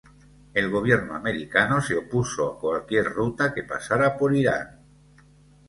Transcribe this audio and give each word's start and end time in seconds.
El 0.55 0.71
gobierno 0.71 1.13
americano 1.13 1.79
se 1.79 1.95
opuso 1.95 2.47
a 2.51 2.59
cualquier 2.59 3.05
ruta 3.05 3.53
que 3.53 3.61
pasara 3.61 4.17
por 4.17 4.35
Irán. 4.35 4.81